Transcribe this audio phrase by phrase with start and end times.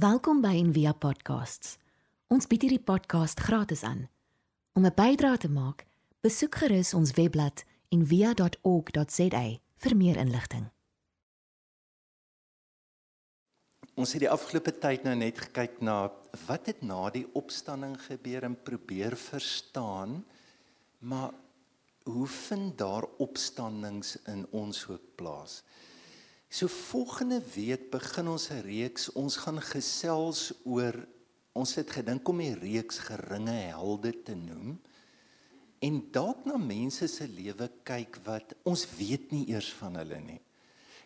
[0.00, 1.74] Welkom by Envia Podcasts.
[2.32, 4.06] Ons bied hierdie podcast gratis aan.
[4.72, 5.84] Om 'n bydrae te maak,
[6.24, 9.42] besoek gerus ons webblad en via.org.za
[9.76, 10.70] vir meer inligting.
[13.94, 16.08] Ons het die afgelope tyd nou net gekyk na
[16.46, 20.24] wat het na die opstanding gebeur en probeer verstaan,
[20.98, 21.34] maar
[22.04, 25.62] hoe vind daar opstandings in ons ook plaas?
[26.50, 29.12] So volgende week begin ons 'n reeks.
[29.14, 31.06] Ons gaan gesels oor
[31.52, 34.80] ons het gedink om die reeks geringe helde te noem
[35.78, 40.40] en dalk na mense se lewe kyk wat ons weet nie eers van hulle nie.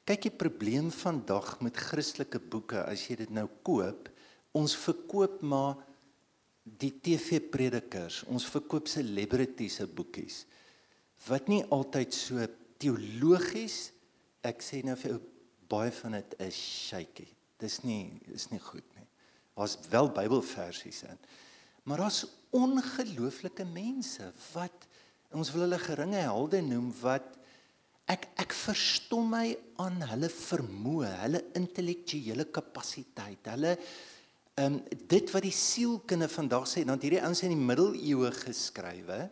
[0.05, 4.09] Kyk, die probleem vandag met Christelike boeke, as jy dit nou koop,
[4.53, 5.77] ons verkoop maar
[6.65, 10.47] die TV-predikers, ons verkoop celebrities se boekies
[11.29, 12.47] wat nie altyd so
[12.79, 13.93] teologies
[14.45, 15.21] ek sê nou vir jou
[15.69, 17.27] baie van dit is shaky.
[17.61, 19.07] Dis nie is nie goed nie.
[19.55, 21.19] Daar's wel Bybelversies in.
[21.85, 24.89] Maar daar's ongelooflike mense wat
[25.35, 27.35] ons wil hulle geringe helde noem wat
[28.11, 29.47] ek ek verstom my
[29.83, 33.79] aan hulle vermoë, hulle intellektuele kapasiteit, hulle
[34.55, 34.77] ehm um,
[35.11, 39.25] dit wat die sielkunde vandag sê, dan hierdie ouens in die middeleeue geskrywe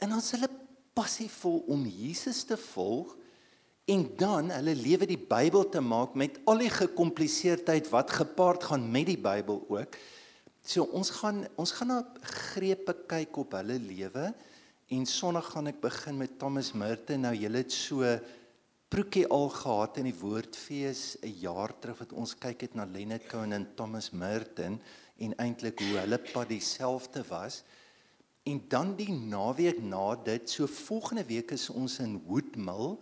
[0.00, 0.48] en ons hulle
[0.96, 3.12] passievol om Jesus te volg
[3.88, 8.84] en dan hulle lewe die Bybel te maak met al die gekompliseerdheid wat gepaard gaan
[8.92, 9.96] met die Bybel ook.
[10.60, 12.02] So ons gaan ons gaan na
[12.52, 14.26] grepe kyk op hulle lewe
[14.92, 17.24] en Sondag gaan ek begin met Thomas Merton.
[17.24, 18.04] Nou julle het so
[18.92, 23.26] proekie al gehad in die Woordfees 'n jaar terug wat ons kyk het na Leonard
[23.28, 24.80] Cohen en Thomas Merton
[25.16, 27.62] en eintlik hoe hulle pad dieselfde was.
[28.44, 32.98] En dan die naweek na dit, so volgende week is ons in Woodmill,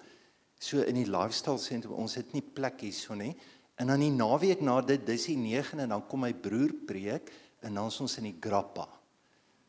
[0.58, 1.96] so in die lifestyle sentrum.
[2.00, 3.34] Ons het nie plek hierso nie.
[3.76, 7.32] En dan die naweek na dit, dis die 9 en dan kom my broer preek
[7.66, 8.86] en dan ons in die Grappa.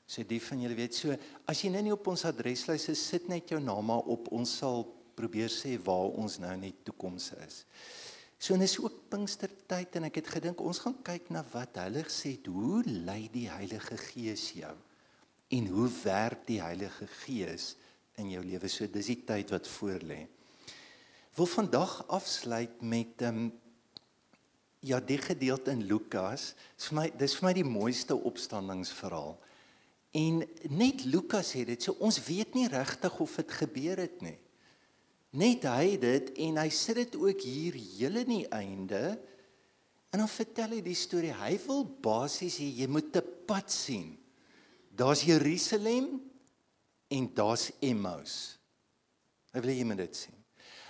[0.08, 1.16] So die van julle weet so
[1.52, 4.54] as jy nou nie op ons adreslys is sit net jou naam maar op ons
[4.62, 4.86] sal
[5.18, 7.66] probeer sê waar ons nou in die toekoms is.
[8.40, 12.06] So en is ook Pinkstertyd en ek het gedink ons gaan kyk na wat hulle
[12.06, 14.76] het hoe lei die Heilige Gees jou
[15.58, 17.74] en hoe werk die Heilige Gees
[18.22, 18.70] in jou lewe.
[18.70, 20.22] So dis die tyd wat voorlê.
[21.38, 23.50] Wil vandag afsluit met ehm um,
[24.80, 26.54] ja die gedeelte in Lukas.
[26.78, 29.36] Dis vir my dis vir my die mooiste opstandingsverhaal.
[30.18, 30.40] En
[30.74, 34.38] net Lukas sê dit, so ons weet nie regtig of dit gebeur het nie.
[35.38, 39.02] Net hy dit en hy sit dit ook hier hele nie einde.
[40.10, 41.36] En dan vertel hy die storie.
[41.38, 44.16] Hy wil basies hê jy moet te pad sien.
[44.90, 46.16] Daar's Jerusalem
[47.14, 48.58] en daar's Emmaus.
[49.54, 50.37] Hy wil hê jy moet dit sien.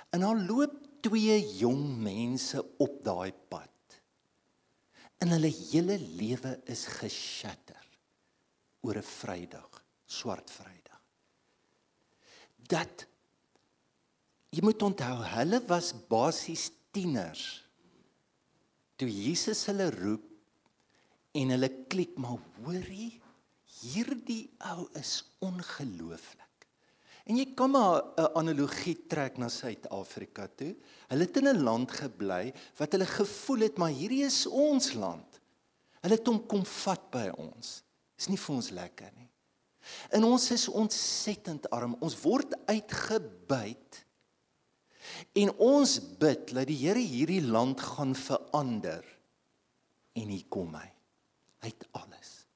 [0.10, 4.00] En dan loop twee jong mense op daai pad.
[5.18, 7.84] En hulle hele lewe is geshatter
[8.82, 11.02] oor 'n Vrydag, swart Vrydag.
[12.56, 13.08] Dat
[14.50, 17.68] jy moet onthou, hulle was basies tieners
[18.98, 20.26] toe Jesus hulle roep
[21.38, 23.22] en hulle klik maar hoorie
[23.78, 26.47] hierdie ou is ongelooflik.
[27.28, 30.76] En jy kan maar 'n analogie trek na Suid-Afrika toe.
[31.08, 35.40] Hulle het in 'n land gebly wat hulle gevoel het maar hierdie is ons land.
[36.02, 37.84] Hulle het hom kom vat by ons.
[38.18, 39.30] Is nie vir ons lekker nie.
[40.10, 41.96] En ons is ontsettend arm.
[42.00, 44.06] Ons word uitgebuit.
[45.34, 49.04] En ons bid dat die Here hierdie land gaan verander.
[50.14, 50.92] En hier kom hy.
[51.60, 52.48] Hy het alles.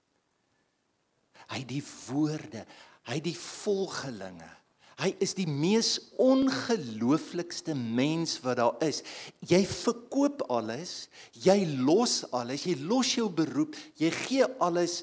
[1.51, 2.65] Hy het die woorde,
[3.09, 4.60] hy het die volgelinge.
[5.01, 9.01] Hy is die mees ongelooflikste mens wat daar is.
[9.49, 11.07] Jy verkoop alles,
[11.41, 15.01] jy los alles, jy los jou beroep, jy gee alles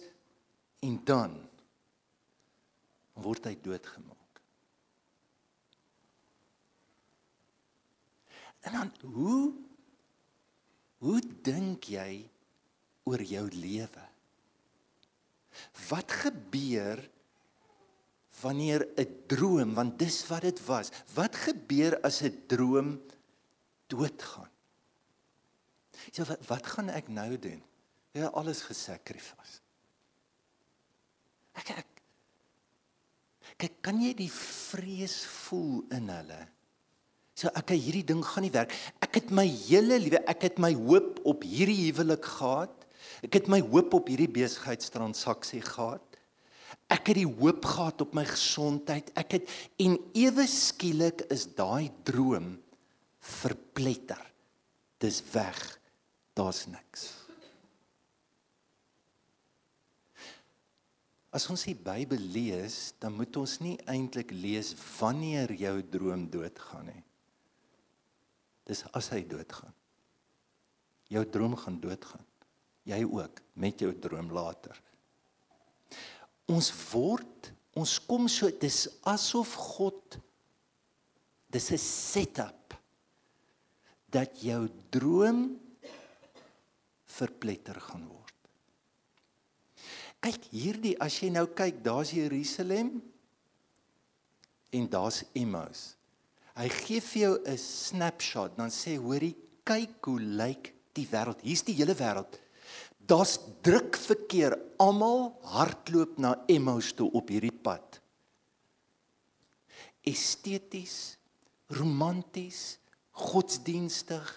[0.87, 1.35] en dan
[3.19, 4.43] word hy doodgemaak.
[8.69, 9.43] En dan hoe
[10.99, 12.27] hoe dink jy
[13.07, 14.07] oor jou lewe?
[15.89, 17.03] Wat gebeur
[18.41, 20.91] wanneer 'n droom, want dis wat dit was.
[21.15, 23.01] Wat gebeur as 'n droom
[23.87, 24.51] doodgaan?
[26.13, 27.63] So wat, wat gaan ek nou doen?
[28.13, 29.61] Jy het alles gesakrifis.
[31.59, 31.87] Ek ek
[33.59, 36.47] kyk kan jy die vrees voel in hulle?
[37.39, 38.75] So ek hierdie ding gaan nie werk.
[39.03, 42.87] Ek het my hele lewe, ek het my hoop op hierdie huwelik gehad.
[43.23, 46.08] Ek het my hoop op hierdie besigheidstransaksie gehad.
[46.89, 49.11] Ek het die hoop gehad op my gesondheid.
[49.19, 49.51] Ek het
[49.85, 52.55] en ewe skielik is daai droom
[53.21, 54.23] verpletter.
[55.03, 55.61] Dis weg.
[56.39, 57.11] Daar's niks.
[61.35, 66.89] As ons die Bybel lees, dan moet ons nie eintlik lees wanneer jou droom doodgaan
[66.89, 67.03] nie.
[68.69, 69.75] Dis as hy doodgaan.
[71.13, 72.25] Jou droom gaan doodgaan.
[72.89, 74.77] Jy ook met jou droom later.
[76.49, 80.19] Ons word, ons kom so dis asof God
[81.49, 82.75] dis 'n setup
[84.09, 85.61] dat jou droom
[87.05, 88.35] verpletter gaan word.
[90.21, 93.03] Kyk hierdie as jy nou kyk, daar's Jerusalem
[94.73, 95.95] en daar's Emmaus.
[96.59, 101.41] Hy gee vir jou 'n snapshot, dan sê hoorie, kyk hoe lyk die wêreld.
[101.43, 102.39] Hier's die hele wêreld.
[103.09, 104.57] Daar's druk verkeer.
[104.79, 108.01] Almal hardloop na Emmaus toe op hierdie pad.
[110.07, 111.17] Esteties,
[111.75, 112.79] romanties,
[113.19, 114.29] godsdienstig,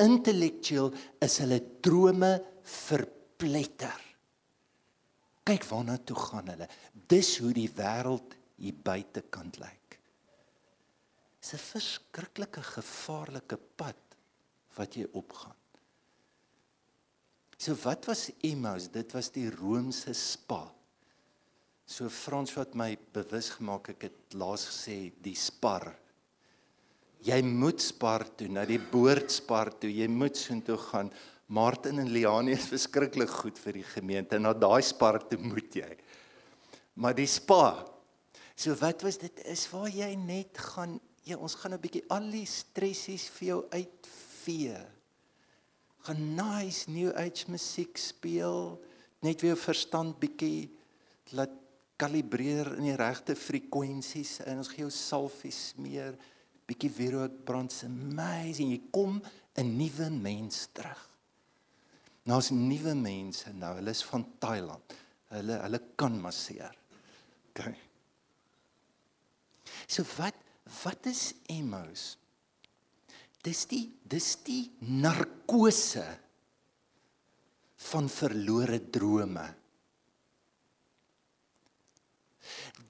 [0.00, 2.32] intellektueel is hulle drome
[2.64, 4.06] verpletter.
[5.44, 6.68] Kyk waarna toe gaan hulle.
[6.92, 9.98] Dis hoe die wêreld hier buitekant lyk.
[11.40, 14.02] Dis 'n verskriklike gevaarlike pad
[14.76, 15.59] wat jy opgaan.
[17.60, 18.88] So wat was Emmaus?
[18.88, 20.62] Dit was die Romeinse spa.
[21.84, 25.90] So Frans wat my bewus gemaak ek het laas gesê die spar.
[27.20, 29.90] Jy moet spar toe na die boordspar toe.
[29.92, 31.10] Jy moet soontoe gaan.
[31.52, 34.38] Martin en Liani is verskriklik goed vir die gemeente.
[34.40, 35.90] Na daai spar toe moet jy.
[36.96, 37.74] Maar die spa.
[38.56, 40.96] So wat was dit is waar jy net gaan
[41.28, 44.80] ja, ons gaan 'n bietjie al die stressies vir jou uitvee.
[46.06, 48.78] Gaan nice new age musiek speel,
[49.20, 50.70] net weer verstand bietjie
[51.36, 51.52] laat
[52.00, 56.16] kalibreer in die regte frekwensies en ons gee jou salfies smeer,
[56.64, 58.72] bietjie wierook brand se amazing.
[58.72, 59.20] Jy kom
[59.56, 61.10] 'n nuwe mens terug.
[62.22, 63.74] Daar's nuwe mense nou.
[63.74, 64.94] Hulle is van Thailand.
[65.34, 66.76] Hulle hulle kan masseer.
[67.50, 67.74] OK.
[69.86, 70.34] So wat
[70.84, 72.19] wat is Emmaus?
[73.42, 76.04] Dis die dis die narkose
[77.90, 79.46] van verlore drome.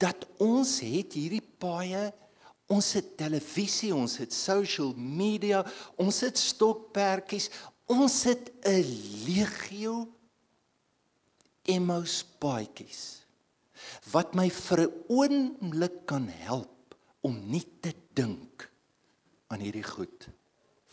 [0.00, 2.08] Dat ons het hierdie paaie
[2.70, 5.64] ons het televisie, ons het social media,
[5.98, 7.48] ons het stokperdjies,
[7.90, 8.86] Ons het 'n
[9.26, 10.06] legio
[11.66, 13.26] Emmaus paadjies
[14.12, 18.70] wat my vir 'n oomblik kan help om nie te dink
[19.48, 20.28] aan hierdie goed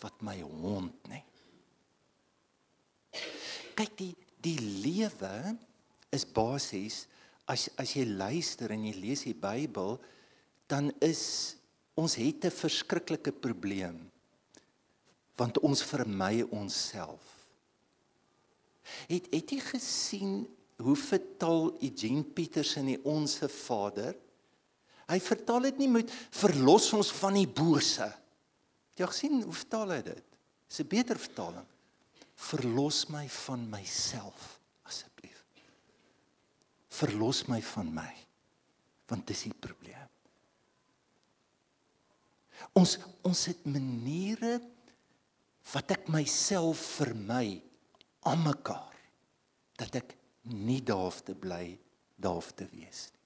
[0.02, 1.24] wat my hond nie.
[3.78, 4.14] Kyk die
[4.48, 5.58] die lewe
[6.14, 7.06] is basies
[7.50, 9.98] as as jy luister en jy lees die Bybel
[10.70, 11.56] dan is
[11.98, 14.12] ons het 'n verskriklike probleem
[15.38, 17.22] want ons vermy onsself.
[19.08, 20.48] Het het jy gesien
[20.82, 24.16] hoe vertaal Eugene Peterson die onsse Vader?
[25.08, 28.08] Hy vertaal dit nie met verlos ons van die bose.
[28.98, 30.38] Jy gesien hoe vertaal hy dit?
[30.68, 31.68] Dis 'n beter vertaling.
[32.36, 35.46] Verlos my van myself asseblief.
[36.90, 38.14] Verlos my van my.
[39.08, 40.10] Want dis die probleem.
[42.74, 44.60] Ons ons het maniere
[45.74, 47.62] wat ek myself vermy
[48.28, 48.96] aan mekaar
[49.78, 51.78] dat ek nie daar hoef te bly
[52.16, 53.26] daar hoef te wees nie.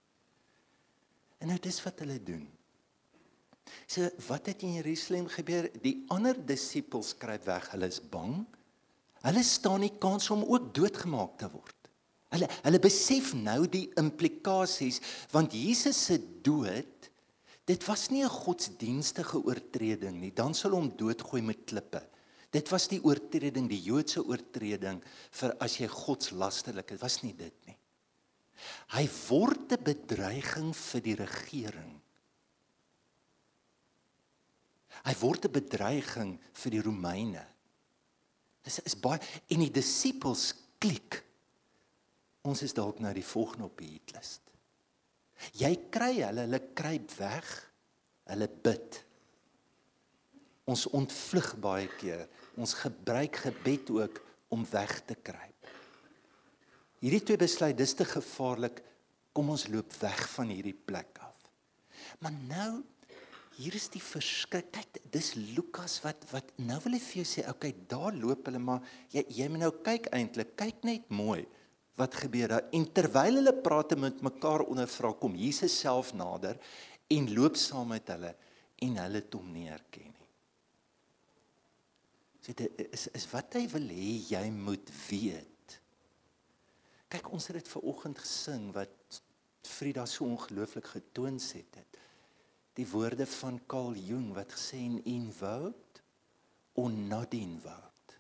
[1.42, 2.44] En nou dis wat hulle doen.
[3.88, 5.70] So wat het in Jerusalem gebeur?
[5.84, 8.46] Die ander disippels skryf weg, hulle is bang.
[9.22, 11.78] Hulle staan nie kans om ook doodgemaak te word.
[12.32, 15.02] Hulle hulle besef nou die implikasies
[15.34, 17.10] want Jesus se dood
[17.70, 20.34] dit was nie 'n godsdienstige oortreding nie.
[20.34, 22.02] Dan sal hom doodgooi met klippe.
[22.52, 25.02] Dit was die oortreding, die Joodse oortreding
[25.32, 27.78] vir as jy godslasterlik is, was nie dit nie.
[28.90, 32.01] Hy word 'n bedreiging vir die regering.
[35.06, 37.46] Hy word 'n bedreiging vir die Romeine.
[38.64, 41.24] Dis is baie en die disippels klik.
[42.44, 44.40] Ons is dalk nou die volgende op die hitlys.
[45.58, 47.72] Jy kry hulle, hulle kruip weg.
[48.30, 49.04] Hulle bid.
[50.66, 52.28] Ons ontvlug baie keer
[52.60, 54.22] ons gebruik gebed ook
[54.54, 55.70] om weg te kruip.
[57.02, 58.84] Hierdie twee besluit dis te gevaarlik.
[59.34, 61.38] Kom ons loop weg van hierdie plek af.
[62.20, 62.72] Maar nou
[63.58, 64.70] hier is die verskrik.
[64.74, 68.62] Kyk, dis Lukas wat wat nou wil hy vir jou sê, okay, daar loop hulle
[68.62, 71.44] maar jy jy moet nou kyk eintlik, kyk net mooi
[72.00, 72.70] wat gebeur daar.
[72.74, 76.60] En terwyl hulle praat met mekaar ondervra kom Jesus self nader
[77.12, 78.34] en loop saam met hulle
[78.82, 80.30] en hulle het hom nie herken nie.
[82.42, 85.78] So dit is is wat hy wil hê jy moet weet.
[87.12, 89.22] Kyk, ons het dit ver oggend gesing wat
[89.68, 92.01] Frida so ongelooflik getoons het dit.
[92.74, 96.02] Die woorde van Carl Jung wat gesê en invoke
[96.74, 98.18] or not invoked.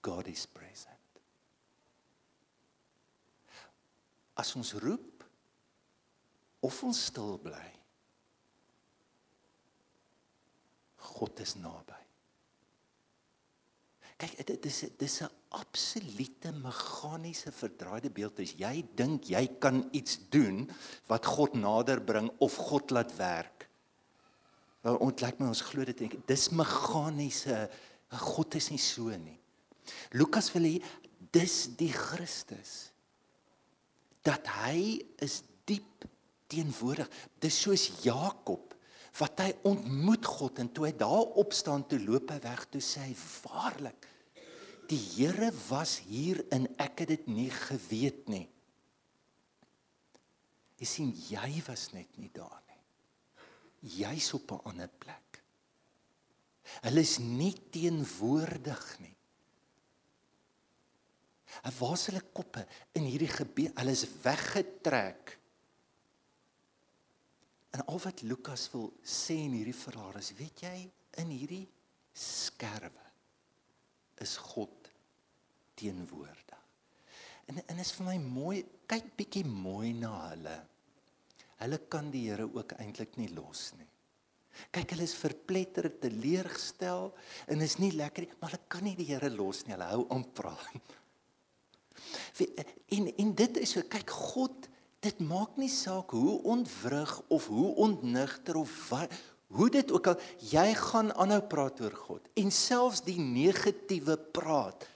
[0.00, 0.98] God is present.
[4.34, 5.24] As ons roep
[6.62, 7.68] of ons stil bly,
[11.02, 11.98] God is naby.
[14.22, 18.40] Kyk, dit is dis 'n absolute meganiese verdraaide beeld.
[18.42, 20.64] As jy dink jy kan iets doen
[21.10, 23.68] wat God nader bring of God laat werk.
[24.82, 27.66] Nou ontlyk my ons glo dit dink dis meganiese
[28.26, 29.38] God is nie so nie.
[30.16, 30.76] Lukas wil hê
[31.32, 32.92] dis die Christus
[34.22, 36.04] dat hy is diep
[36.52, 37.08] teenwoordig.
[37.42, 38.72] Dis soos Jakob
[39.18, 43.10] wat hy ontmoet God en toe hy daar opstaan toe loop hy weg toe sê
[43.10, 44.08] hy waarlik
[44.92, 48.44] die Here was hier en ek het dit nie geweet nie.
[50.82, 52.80] Jy sien jy was net nie daar nie.
[54.02, 55.42] Jy's op 'n ander plek.
[56.84, 59.16] Hulle is nie teenwoordig nie.
[61.62, 63.76] En waar is hulle koppe in hierdie gebed?
[63.78, 65.38] Hulle is weggetrek.
[67.72, 71.68] En al wat Lukas wil sê in hierdie verhaal is, weet jy, in hierdie
[72.12, 73.12] skerwe
[74.20, 74.81] is God
[75.78, 76.60] teenwoordig.
[77.50, 80.58] En en is vir my mooi, kyk bietjie mooi na hulle.
[81.62, 83.88] Hulle kan die Here ook eintlik nie los nie.
[84.74, 87.10] Kyk, hulle is verpletter, teleurgestel
[87.48, 89.76] en is nie lekker nie, maar hulle kan nie die Here los nie.
[89.76, 90.98] Hulle hou aan praat.
[92.92, 94.68] En en dit is so kyk God
[95.02, 99.14] dit maak nie saak hoe ontwrig of hoe ontnigter of wat
[99.52, 104.86] hoe dit ook al jy gaan aanhou praat oor God en selfs die negatiewe praat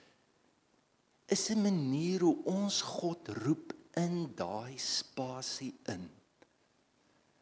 [1.27, 6.11] is 'n manier hoe ons God roep in daai spasie in.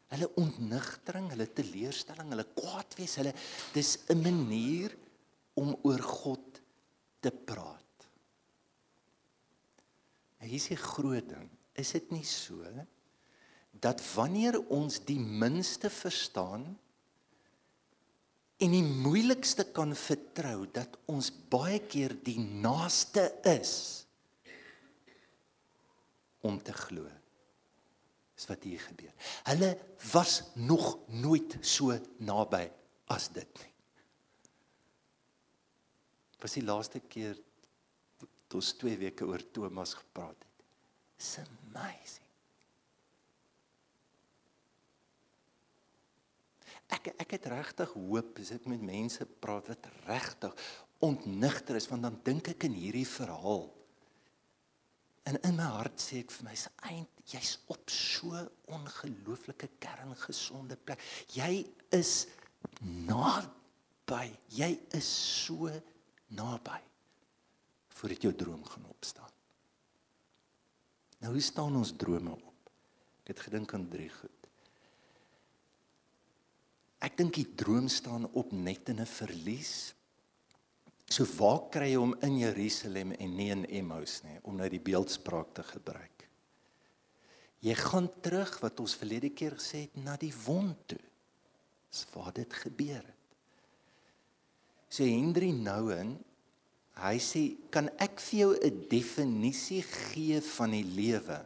[0.08, 3.34] Hulle ontnigtering, hulle teleurstelling, hulle kwaad wees, hulle
[3.72, 4.96] dis 'n manier
[5.54, 6.60] om oor God
[7.20, 7.80] te praat.
[10.44, 12.62] Hier is die groot ding is dit nie so
[13.82, 16.78] dat wanneer ons die minste verstaan
[18.62, 23.74] en die moeilikste kan vertrou dat ons baie keer die naaste is
[26.44, 27.08] om te glo
[28.34, 29.12] is wat hier gebeur.
[29.46, 29.70] Hulle
[30.12, 32.64] was nog nooit so naby
[33.14, 33.70] as dit nie.
[36.42, 37.38] Was die laaste keer
[38.18, 40.50] toe ons 2 weke oor Thomas gepraat het.
[41.44, 42.33] Amazing.
[46.94, 50.54] Ek ek het regtig hoop as ek met mense praat wat regtig
[51.04, 53.66] ontnigter is want dan dink ek in hierdie verhaal.
[55.24, 58.40] En in my hart sê ek vir my se eind jy's op so
[58.76, 61.00] ongelooflike kerngesonde plek.
[61.32, 61.64] Jy
[61.96, 62.26] is
[63.08, 64.26] naby.
[64.52, 65.70] Jy is so
[66.36, 66.80] naby
[67.94, 69.30] voordat jou droom gaan opstaan.
[71.22, 72.72] Nou hoe staan ons drome op?
[73.22, 74.33] Ek het gedink aan drie goed.
[77.04, 79.94] Ek dink die droom staan op net in 'n verlies.
[81.08, 84.80] So waar kry jy hom in Jerusalem en nie in Emmaus nie om nou die
[84.80, 86.28] beeldspraak te gebruik?
[87.60, 91.04] Jy gaan terug wat ons verlede keer gesê het na die wond toe.
[91.90, 93.22] Dis waar dit gebeur het.
[94.88, 96.24] So Hendrie Nouwen
[96.94, 101.44] Hy sê, "Kan ek vir jou 'n definisie gee van die lewe?"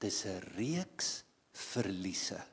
[0.00, 2.51] Dis 'n reeks verliese.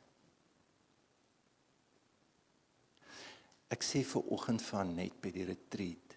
[3.70, 6.16] Ek sê vir oggend van net by die retreat.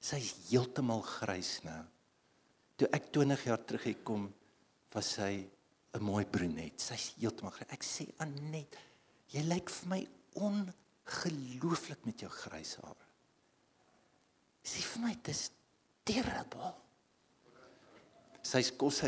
[0.00, 1.80] Sy's heeltemal grys nou.
[2.80, 4.30] Toe ek 20 jaar terug gekom,
[4.94, 5.44] was sy
[5.94, 6.80] 'n mooi brunet.
[6.80, 7.68] Sy's heeltemal grys.
[7.70, 8.76] Ek sê, "Anet,
[9.28, 13.06] jy lyk vir my ongelooflik met jou grys hare."
[14.64, 15.50] Sê vir my dis
[16.04, 16.74] terrible.
[18.42, 19.00] Sy kos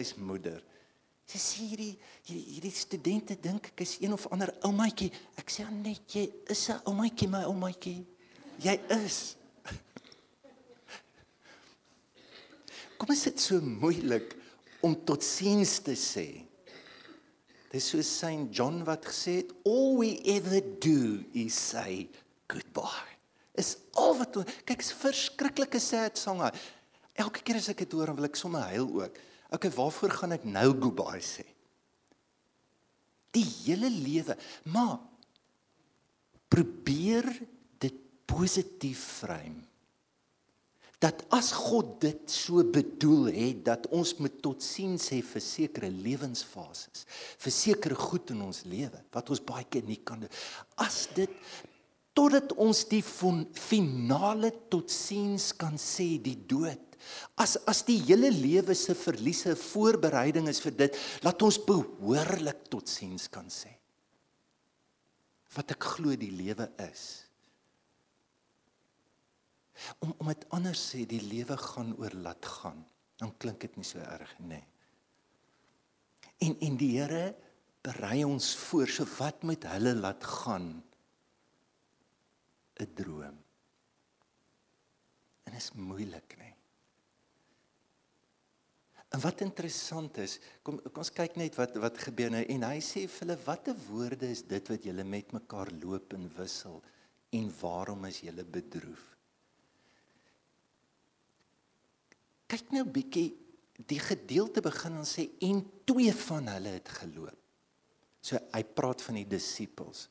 [1.27, 1.99] sy sê hierdie
[2.29, 5.13] hierdie studente dink ek is een of ander oumaatjie.
[5.39, 8.05] Ek sê net jy is 'n oumaatjie my oumaatjie.
[8.63, 9.37] Jy is.
[12.99, 14.37] Kom is dit so moeilik
[14.83, 16.45] om tot siens te sê?
[17.73, 22.09] Dis so Saint John wat gesê het all we ever do is say
[22.47, 23.13] goodbye
[23.55, 26.49] is al wat kyk is verskriklike sad sange.
[27.21, 29.19] Elke keer as ek dit hoor, wil ek sommer huil ook.
[29.53, 31.45] Okay, waarvoor gaan ek nou goodbye sê?
[33.33, 34.37] Die hele lewe,
[34.73, 34.99] maar
[36.53, 37.29] probeer
[37.81, 39.73] dit positief frame.
[41.03, 47.07] dat as God dit so bedoel het dat ons moet totsiens sê vir sekere lewensfases,
[47.43, 50.31] vir sekere goed in ons lewe wat ons baie keer nie kan doen.
[50.79, 51.33] As dit
[52.15, 56.92] totdat ons die finale totsiens kan sê die dood
[57.41, 63.29] As as die hele lewe se verliese voorbereiding is vir dit, laat ons behoorlik totsiens
[63.33, 63.73] kan sê.
[65.53, 67.23] Wat ek glo die lewe is
[69.99, 72.83] om om dit anders sê die lewe gaan oor laat gaan
[73.21, 74.65] dan klink dit nie so erg nê nee.
[76.47, 77.25] en en die Here
[77.83, 80.69] berei ons voor so wat met hulle laat gaan
[82.83, 83.39] 'n droom
[85.47, 86.62] en is moeilik nê nee.
[89.13, 92.79] En wat interessant is, kom kom ons kyk net wat wat gebeur nou en hy
[92.81, 96.81] sê vir hulle watter woorde is dit wat julle met mekaar loop en wissel
[97.33, 99.13] en waarom is julle bedroef?
[102.53, 103.31] kyk nou bietjie
[103.89, 107.39] die gedeelte begin en sê en twee van hulle het geloop.
[108.23, 110.05] So hy praat van die disippels.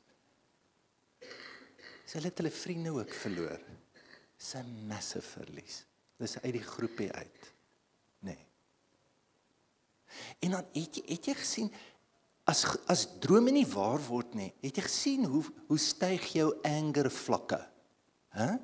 [2.04, 3.62] So hulle het hulle vriende ook verloor.
[4.36, 5.84] Dis 'n massive verlies.
[6.18, 7.52] Dis uit die groepie uit.
[10.40, 11.72] En dan het jy het jy gesien
[12.48, 17.10] as as drome nie waar word nie, het jy gesien hoe hoe styg jou anger
[17.10, 17.60] vlakke?
[18.34, 18.48] Hæ?
[18.50, 18.60] Huh?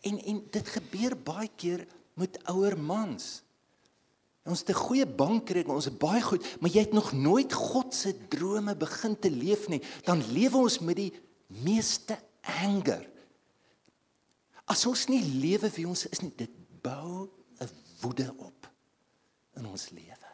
[0.00, 3.42] En en dit gebeur baie keer met ouer mans.
[4.46, 7.94] Ons het 'n goeie bankrekening, ons is baie goed, maar jy het nog nooit God
[7.94, 11.12] se drome begin te leef nie, dan lewe ons met die
[11.46, 13.10] meeste anger.
[14.64, 16.50] As ons nie lewe wie ons is nie, dit
[16.82, 17.28] bou
[17.60, 17.68] 'n
[18.00, 18.61] woede op
[19.60, 20.30] in ons lewe.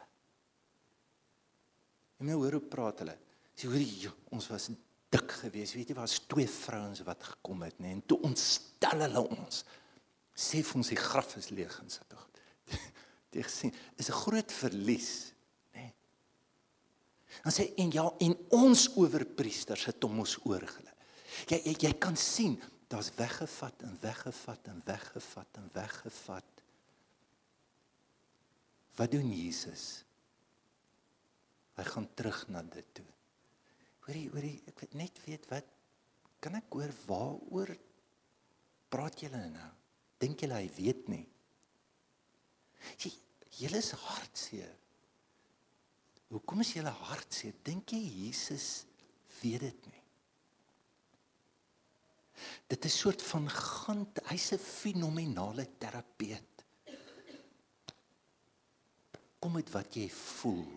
[2.19, 3.15] En nou hoor hoe praat hulle.
[3.55, 4.69] Sê hoor ons was
[5.09, 5.75] dik geweest.
[5.77, 9.63] Weet jy, was twee vrouens wat gekom het, nê, en toe ontstel hulle ons.
[10.39, 12.25] Sê vir ons die graf is leeg en sit tog.
[13.35, 15.33] Jy gesien, is 'n groot verlies,
[15.75, 15.91] nê.
[17.43, 20.93] Dan sê en ja, en ons owerpriesters het hom ons oorgelê.
[21.47, 22.57] Jy, jy jy kan sien,
[22.89, 26.58] daar's weggevat en weggevat en weggevat en weggevat.
[28.99, 30.03] Wat doen Jesus?
[31.79, 33.07] Hy gaan terug na dit toe.
[34.03, 35.67] Hoorie, hoorie, ek weet net weet wat
[36.43, 37.71] kan ek hoor waaroor
[38.91, 39.69] praat julle nou?
[40.19, 41.23] Dink julle hy weet nie?
[42.99, 43.11] Jy
[43.61, 44.75] julle is hartseer.
[46.33, 47.55] Hoekom is julle hartseer?
[47.63, 48.67] Dink jy Jesus
[49.39, 50.03] weet dit nie?
[52.71, 56.48] Dit is 'n soort van gant, hy's 'n fenominale terapeut.
[59.49, 60.67] Kom met wat jy voel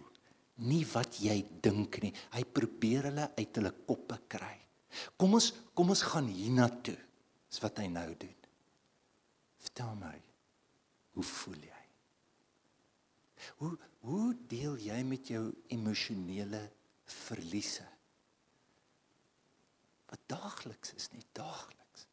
[0.64, 2.10] nie wat jy dink nie.
[2.32, 4.54] Hy probeer hulle uit hulle koppe kry.
[5.20, 6.94] Kom ons kom ons gaan hiernatoe.
[7.52, 8.46] Dis wat hy nou doen.
[9.60, 10.14] Vertel my.
[11.18, 11.82] Hoe voel jy?
[13.60, 13.74] Hoe
[14.06, 15.44] hoe deel jy met jou
[15.76, 16.62] emosionele
[17.26, 17.84] verliese?
[20.08, 22.08] Wat daagliks is nie daagliks.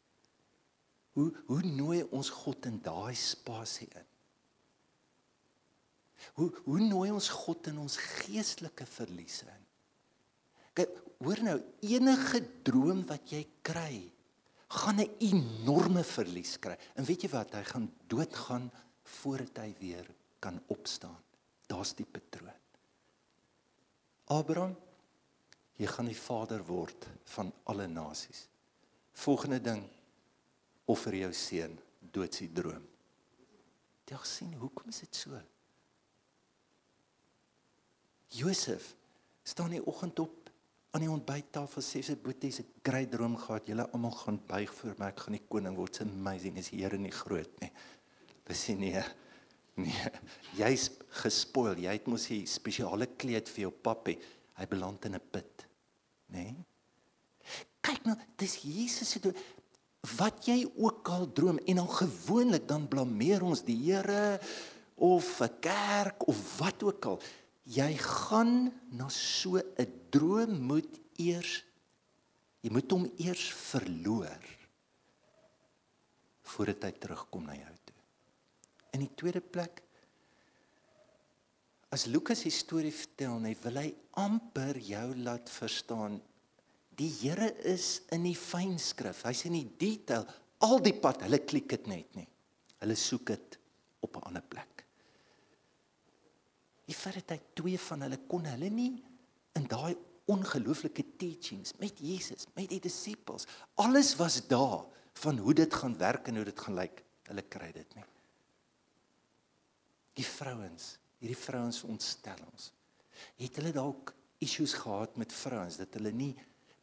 [1.16, 4.09] Hoe hoe nooi ons God in daai spasie in?
[6.38, 9.66] Hoe hoe nooi ons God in ons geestelike verliese in?
[10.80, 14.12] Kyk, hoor nou, enige droom wat jy kry,
[14.70, 16.76] gaan 'n enorme verlies kry.
[16.94, 17.54] En weet jy wat?
[17.54, 18.70] Hy gaan doodgaan
[19.02, 20.06] voordat hy weer
[20.38, 21.18] kan opstaan.
[21.66, 22.60] Daar's die patroon.
[24.30, 24.76] Abraham,
[25.76, 28.48] jy gaan die vader word van alle nasies.
[29.12, 29.82] Volgende ding,
[30.84, 32.86] offer jou seun, doodsie droom.
[34.10, 35.40] Jy sien, hoekom is dit so?
[38.30, 38.94] Josef
[39.42, 40.50] staan die oggend op
[40.90, 43.66] aan die ontbyttafel sê sy boeties 'n groot droom gehad.
[43.66, 45.06] Julle almal gaan buig voor my.
[45.06, 45.94] Ek gaan die koning word.
[45.94, 46.56] It's amazing.
[46.58, 47.70] Is die Here nie groot nie?
[48.44, 48.94] Dis nie.
[49.76, 50.10] Nee.
[50.58, 50.90] Jy's
[51.22, 51.78] gespoil.
[51.78, 54.18] Jy het mos 'n spesiale kleed vir jou pappie.
[54.54, 55.66] Hy beland in 'n put.
[56.32, 56.44] Nê?
[56.44, 56.56] Nee?
[57.80, 59.34] Kyk nou, dis Jesus se droom.
[60.16, 64.40] Wat jy ook al droom en dan gewoonlik dan blameer ons die Here
[64.96, 67.20] of 'n kerk of wat ook al
[67.70, 71.62] jy gaan na so 'n droom moet eers
[72.60, 74.48] jy moet hom eers verloor
[76.50, 77.96] voordat hy terugkom na jou toe.
[78.96, 79.82] In die tweede plek
[81.90, 83.88] as Lukas die storie vertel, hy wil hy
[84.22, 86.20] amper jou laat verstaan
[87.00, 89.24] die Here is in die fynskrif.
[89.24, 90.26] Hy's in die detail,
[90.66, 92.28] al die pad, hulle klik dit net nie.
[92.82, 93.58] Hulle soek dit
[94.04, 94.79] op 'n ander plek.
[96.90, 98.92] Die feit dat hy twee van hulle kon hulle nie
[99.58, 99.94] in daai
[100.30, 103.46] ongelooflike teachings met Jesus, met die disippels,
[103.82, 104.84] alles was daar
[105.22, 107.02] van hoe dit gaan werk en hoe dit gaan lyk.
[107.30, 108.06] Hulle kry dit nie.
[110.18, 112.70] Die vrouens, hierdie vrouens ontstel ons.
[113.38, 116.32] Het hulle dalk issues gehad met vrouens dat hulle nie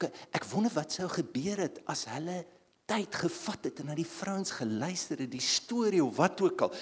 [0.06, 2.44] ek wonder wat sou gebeur het as hulle
[2.88, 6.76] tyd gevat het en na die vrouens geluister het, die storie of wat ook al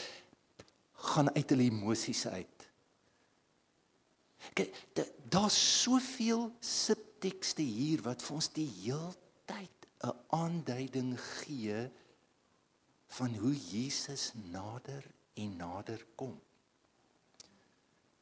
[1.14, 2.55] gaan uit hulle emosies uit.
[5.30, 11.90] Daar's soveel subtekste hier wat vir ons die heeltyd 'n aanduiding gee
[13.18, 16.42] van hoe Jesus nader en nader kom.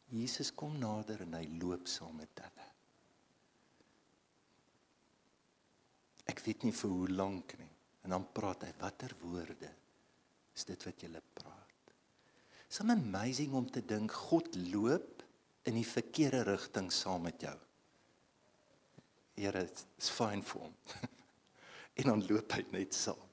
[0.05, 2.67] Jesus kom nader en hy loop saam met hulle.
[6.29, 7.71] Ek weet nie vir hoe lank nie.
[8.03, 9.71] En dan praat hy watter woorde
[10.53, 11.93] is dit wat jy lê praat.
[12.67, 15.12] It's amazing om te dink God loop
[15.69, 17.55] in die verkeerde rigting saam met jou.
[19.35, 20.75] Here, it's fine for hom.
[21.99, 23.29] en dan loop hy net saam.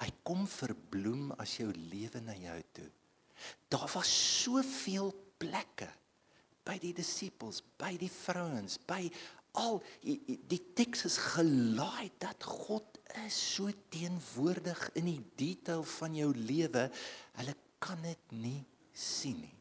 [0.00, 2.88] Hy kom verbloem as jou lewe na jou toe.
[3.72, 4.12] Daar was
[4.42, 5.88] soveel plekke
[6.64, 9.02] by die disippels, by die vrouens, by
[9.58, 16.14] al die, die teks is gelaai dat God is so teenwoordig in die detail van
[16.14, 16.86] jou lewe.
[17.40, 18.60] Hulle kan dit nie
[18.92, 19.56] sien nie.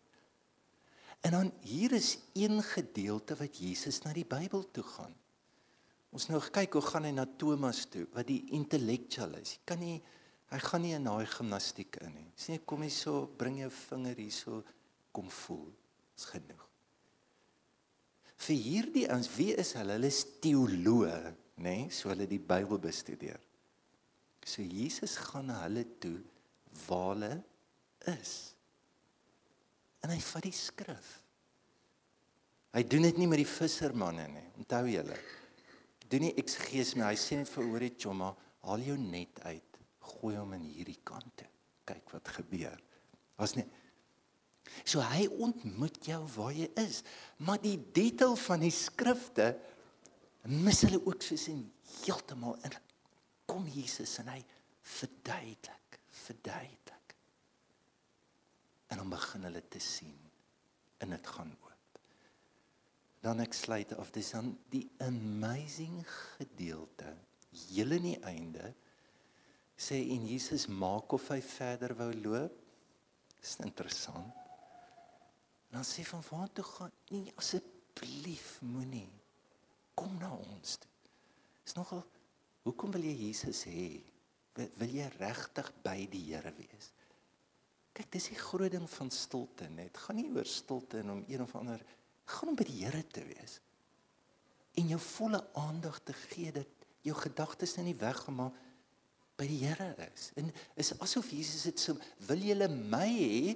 [1.26, 5.16] En dan hier is een gedeelte wat Jesus na die Bybel toe gaan.
[6.16, 9.58] Ons nou kyk hoe gaan hy na Thomas toe wat die intellectual is.
[9.58, 9.98] Jy kan nie
[10.50, 12.30] Hy gaan nie in daai gimnastiek in nie.
[12.42, 14.64] Jy kom hier so, bring jou vinger hier so,
[15.14, 15.68] kom voel.
[16.18, 16.64] Dis genoeg.
[18.40, 20.00] Vir hierdie ons, wie is hulle?
[20.00, 21.20] Hulle is teoloë,
[21.60, 21.76] nê?
[21.84, 21.86] Nee?
[21.94, 23.42] So hulle die Bybel bestudeer.
[24.42, 26.18] So Jesus gaan na hulle toe
[26.88, 27.32] waar hulle
[28.08, 28.54] is.
[30.04, 31.10] En hy vat die skrif.
[32.76, 34.46] Hy doen dit nie met die vissermanne nie.
[34.62, 35.18] Onthou julle.
[36.10, 37.06] Doen nie eksegees nie.
[37.08, 38.32] Hy sê net vir hoorie chomma,
[38.66, 41.50] haal jou net uit gooi hom in hierdie kant toe.
[41.90, 42.80] Kyk wat gebeur.
[43.40, 43.66] Was nie
[44.88, 47.02] So hy ontmoet jou waar jy is,
[47.44, 49.52] maar die detail van die skrifte
[50.50, 51.64] mis hulle ook soos in
[52.04, 52.78] heeltemal in
[53.50, 54.40] kom Jesus en hy
[55.00, 56.79] verduidelik, verduidelik.
[58.89, 60.17] En dan begin hulle te sien
[60.99, 61.99] en dit gaan oop.
[63.23, 67.13] Dan ek sluit af dis dan die amazing gedeelte,
[67.69, 68.73] hele nie einde
[69.80, 72.56] sê en Jesus maak of hy verder wou loop.
[73.39, 74.36] Dis interessant.
[75.71, 76.91] Dan sê van waar toe gaan?
[77.13, 79.08] Nee, asseblief moenie
[79.99, 80.91] kom na ons toe.
[81.67, 82.04] Is nogal
[82.65, 83.88] hoekom wil jy Jesus hê?
[84.58, 86.91] Wil, wil jy regtig by die Here wees?
[88.00, 89.98] Kyk, dis die groot ding van stilte net.
[90.00, 91.82] Gaan nie oor stilte en om een of ander
[92.30, 93.58] gaan om by die Here te wees.
[94.80, 98.56] En jou volle aandag te gee dat jou gedagtes nie weggemaak
[99.40, 100.30] by die Here is.
[100.40, 101.98] En is asof Jesus dit so
[102.30, 103.56] wil julle my hê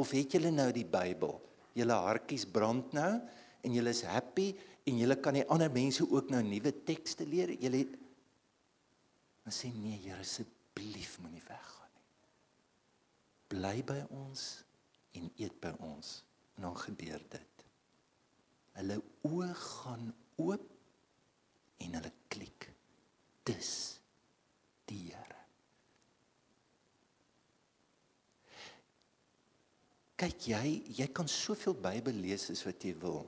[0.00, 1.36] of het julle nou die Bybel?
[1.76, 3.10] Julle hartjies brand nou
[3.62, 4.54] en julle is happy
[4.88, 7.52] en julle kan die ander mense ook nou nuwe tekste leer.
[7.60, 7.84] Julle
[9.42, 11.81] Maar sê nee, Here, asseblief moenie weggaan.
[13.52, 14.44] Bly by ons
[15.18, 16.12] en eet by ons
[16.56, 17.64] en dan gebeur dit.
[18.78, 20.06] Hulle oë gaan
[20.40, 20.68] oop
[21.84, 22.70] en hulle klik.
[23.44, 23.72] Dis
[24.88, 25.40] die Here.
[30.22, 30.66] Kyk jy,
[31.02, 33.24] jy kan soveel Bybel lees as wat jy wil.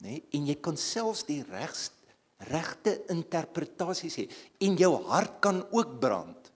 [0.00, 0.16] Nê?
[0.16, 0.24] Nee?
[0.38, 1.98] En jy kan selfs die regste
[2.46, 4.24] regte interpretasies hê
[4.62, 6.52] en jou hart kan ook brand.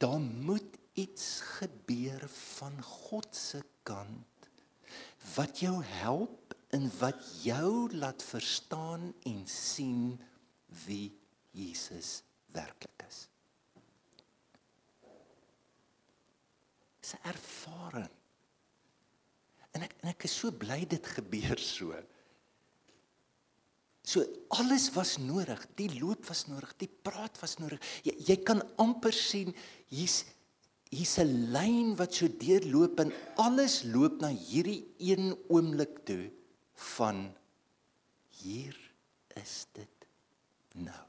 [0.00, 4.48] Daar moet iets gebeur van God se kant
[5.34, 10.16] wat jou help en wat jou laat verstaan en sien
[10.86, 11.12] wie
[11.56, 13.26] Jesus werklik is.
[17.00, 18.10] Dis 'n ervaring.
[19.70, 21.94] En ek en ek is so bly dit gebeur so.
[24.06, 27.82] So alles was nodig, die loop was nodig, die praat was nodig.
[28.02, 29.54] Jy, jy kan amper sien
[29.90, 30.24] hier's
[30.90, 36.30] hier's 'n lyn wat so deurloop en alles loop na hierdie een oomblik toe
[36.96, 37.32] van
[38.40, 38.76] hier
[39.34, 40.06] is dit
[40.74, 41.04] nou.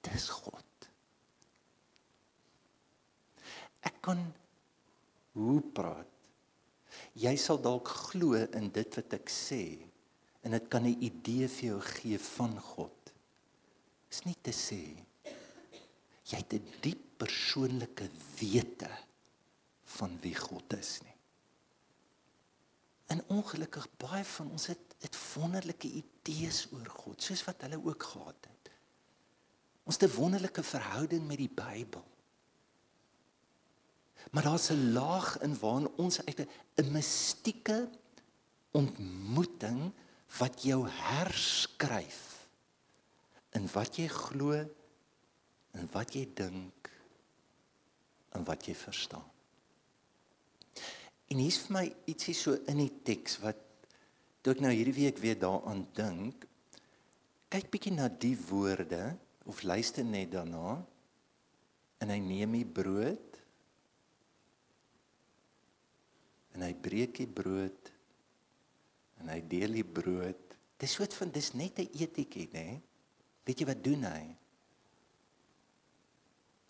[0.00, 0.88] Dis God.
[3.84, 4.22] Ek kan
[5.36, 6.06] hoe praat.
[7.20, 9.62] Jy sal dalk glo in dit wat ek sê
[10.42, 13.12] en dit kan 'n idee vir jou gee van God.
[14.10, 14.82] Is nie te sê
[16.30, 18.90] jy het 'n diep persoonlike wete
[19.96, 21.16] van wie God is nie.
[23.10, 28.02] En ongelukkig baie van ons het het wonderlike idees oor God, soos wat hulle ook
[28.12, 28.72] gehad het.
[29.88, 32.04] Ons het 'n wonderlike verhouding met die Bybel.
[34.30, 37.88] Maar daar's 'n laag in waarin ons uit 'n mistieke
[38.70, 39.92] ontmoeting
[40.38, 42.46] wat jou herskryf
[43.50, 44.52] in wat jy glo
[45.70, 46.89] en wat jy dink
[48.36, 49.24] en wat jy verstaan.
[51.30, 53.58] En hier's vir my ietsie so in die teks wat
[54.42, 56.46] toe ek nou hierdie week weer daaraan dink,
[57.50, 59.12] kyk bietjie na die woorde
[59.50, 60.78] of luister net daarna
[62.00, 63.38] en hy neem die brood
[66.56, 67.92] en hy breek die brood
[69.20, 70.56] en hy deel die brood.
[70.80, 72.80] Dis soort van dis net 'n eetjie, nê?
[73.44, 74.36] Weet jy wat doen hy?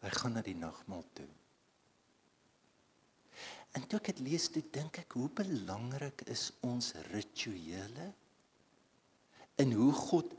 [0.03, 1.29] Hy gaan na die nagmaal toe.
[3.77, 8.11] En toe ek dit lees, toe dink ek hoe belangrik is ons rituele?
[9.61, 10.33] En hoe God,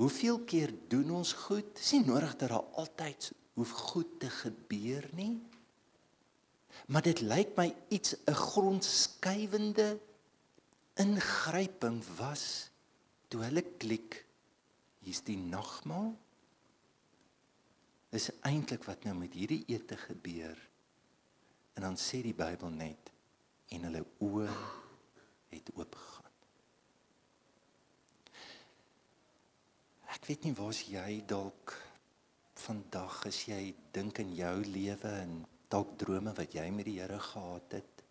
[0.00, 1.74] hoeveel keer doen ons goed?
[1.76, 5.34] Dis nie nodig dat daar altyd hoef goed te gebeur nie.
[6.86, 9.98] Maar dit lyk my iets 'n grondskuivende
[10.94, 12.70] ingryping was
[13.28, 14.24] toe hulle klik
[15.04, 16.16] hier's die nagmaal.
[18.10, 20.67] Dis eintlik wat nou met hierdie ete gebeur.
[21.78, 23.12] En dan sê die Bybel net
[23.70, 24.48] en hulle oë
[25.52, 26.32] het oopgegaan.
[30.16, 31.76] Ek weet nie waar's jy dalk
[32.64, 33.60] vandag as jy
[33.94, 35.38] dink in jou lewe en
[35.70, 38.04] dalk drome wat jy met die Here gehad het.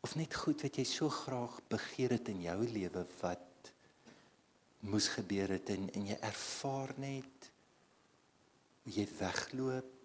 [0.00, 3.72] Of net goed wat jy so graag begeer het in jou lewe wat
[4.88, 7.52] moes gebeur het en en jy ervaar net
[8.86, 9.98] hoe jy wegloop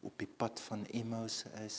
[0.00, 1.78] op die pad van Emmaus is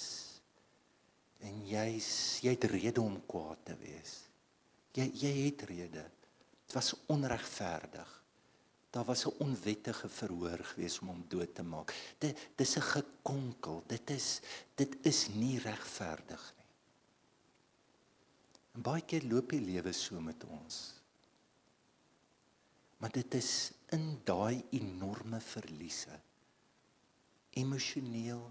[1.42, 4.18] en jy's jy het rede om kwaad te wees.
[4.94, 6.04] Jy jy het rede.
[6.66, 8.10] Dit was onregverdig.
[8.92, 11.94] Daar was 'n onwettige verhoor gewees om hom dood te maak.
[12.20, 13.84] Dit dis 'n gekonkel.
[13.88, 14.42] Dit is
[14.76, 16.70] dit is nie regverdig nie.
[18.74, 20.94] En baie keer loop die lewe so met ons.
[22.98, 26.20] Maar dit is in daai enorme verliese
[27.60, 28.44] emosioneel,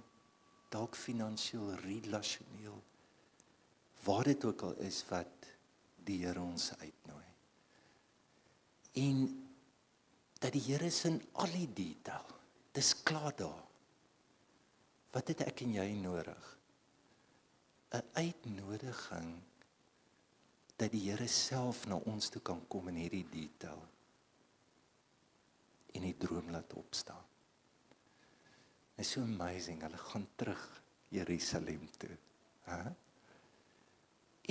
[0.68, 2.78] dalk finansiëel, relasioneel,
[4.04, 5.48] waar dit ook al is wat
[6.04, 7.26] die Here ons uitnooi.
[8.92, 9.18] En
[10.40, 12.26] dat die Here se in al die detail,
[12.72, 13.66] dis klaar daar.
[15.10, 16.56] Wat het ek en jy nodig?
[17.90, 19.42] 'n Uitnodiging
[20.76, 23.82] dat die Here self na ons toe kan kom in hierdie detail
[25.92, 27.29] en die droom laat opstaan.
[29.00, 29.80] Is so amazing.
[29.80, 30.60] Hulle gaan terug
[31.08, 32.16] Jerusalem toe.
[32.68, 32.92] Hæ?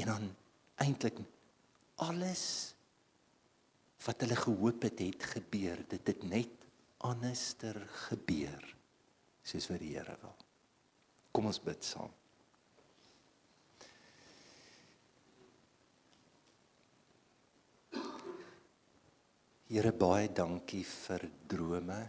[0.01, 0.35] En dan
[0.81, 1.19] eintlik
[2.01, 2.73] alles
[4.05, 7.77] wat hulle gehoop het het gebeur, dit het net anderster
[8.09, 8.75] gebeur
[9.43, 10.35] soos wat die Here wil.
[11.31, 12.13] Kom ons bid saam.
[19.69, 22.07] Here baie dankie vir drome.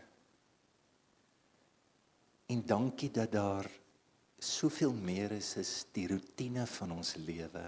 [2.51, 3.71] En dankie dat daar
[4.39, 7.63] soveel meer is as die rotine van ons lewe.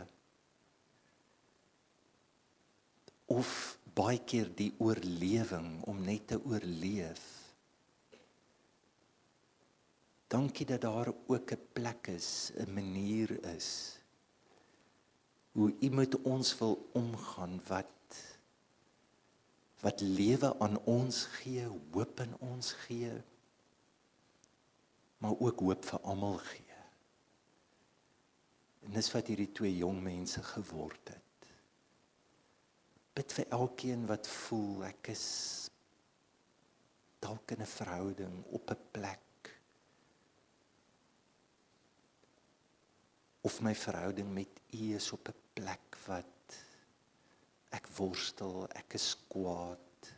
[3.31, 7.23] Of baie keer die oorlewing om net te oorleef.
[10.33, 14.01] Dankie dat daar ook 'n plek is, 'n manier is
[15.53, 17.87] hoe U met ons wil omgaan wat
[19.81, 23.11] wat lewe aan ons gee, hoop in ons gee
[25.23, 26.79] maar ook hoop vir almal gee.
[28.83, 31.51] En dis wat hierdie twee jong mense geword het.
[33.15, 35.27] Bid vir elkeen wat voel ek is
[37.23, 39.53] dalk in 'n verhouding op 'n plek
[43.43, 46.59] of my verhouding met U is op 'n plek wat
[47.71, 50.13] ek worstel, ek is kwaad.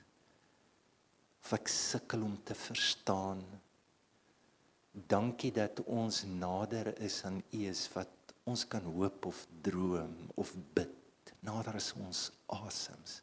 [1.43, 3.45] Of ek sukkel om te verstaan
[5.09, 10.55] Dankie dat ons nader is aan U is wat ons kan hoop of droom of
[10.77, 13.21] bid nader as ons asems.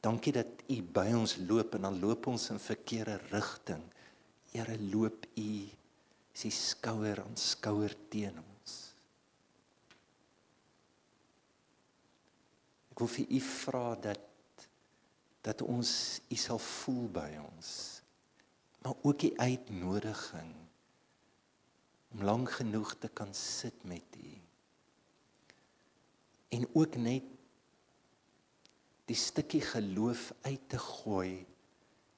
[0.00, 3.82] Dankie dat U by ons loop en dan loop ons in verkeerde rigting.
[4.54, 5.50] Here loop U
[6.40, 8.76] sy skouer aan skouer teen ons.
[12.94, 14.26] Ek wil vir U vra dat
[15.40, 15.90] dat ons
[16.28, 17.70] U sal voel by ons
[18.80, 20.52] maar ook die uitnodiging
[22.10, 24.32] om lank genoeg te kan sit met U.
[26.48, 27.22] En ook net
[29.10, 31.46] die stukkie geloof uit te gooi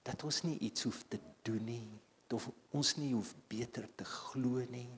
[0.02, 1.88] dat ons nie iets hoef te doen nie
[2.32, 4.90] of ons nie hoef beter te glo nie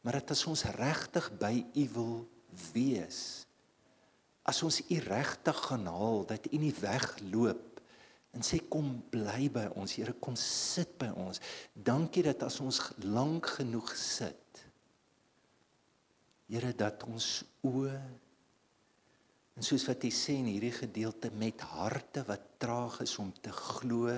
[0.00, 2.14] maar dat as ons regtig by u wil
[2.72, 3.20] wees
[4.50, 7.69] as ons u regtig gaan haal dat u nie wegloop
[8.36, 11.40] en sê kom bly by ons Here kom sit by ons.
[11.74, 14.64] Dankie dat as ons lank genoeg sit
[16.50, 17.94] Here dat ons oë
[19.58, 23.52] en soos wat hy sê in hierdie gedeelte met harte wat traag is om te
[23.54, 24.14] glo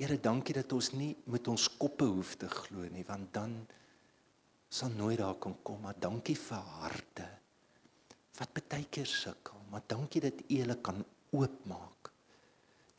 [0.00, 3.56] Here dankie dat ons nie met ons koppe hoef te glo nie want dan
[4.70, 5.80] sal nooit daar kan kom.
[5.82, 7.26] Maar dankie vir harte
[8.38, 11.02] wat baie keer sukkel maar dankie dat u hulle kan
[11.36, 11.89] oopmaak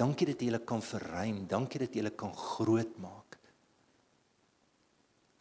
[0.01, 1.43] dankie dat u hulle kan verruim.
[1.47, 3.37] Dankie dat u hulle kan groot maak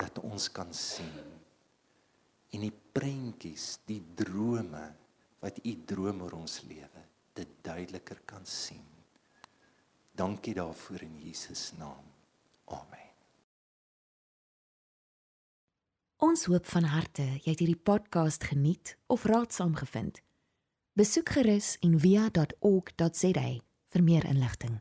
[0.00, 1.12] dat ons kan sien.
[2.56, 4.86] In die prentjies die drome
[5.40, 7.04] wat u droom oor ons lewe
[7.36, 8.86] dit duideliker kan sien.
[10.16, 12.04] Dankie daarvoor in Jesus naam.
[12.64, 13.08] Amen.
[16.20, 20.20] Ons hoop van harte jy het hierdie podcast geniet of raadsaam gevind.
[20.98, 24.80] Besoek gerus en via.ok.za vir meer inligting.